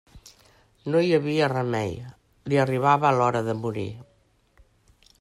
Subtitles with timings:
[0.93, 1.93] No hi havia remei:
[2.53, 3.89] li arribava l'hora de morir.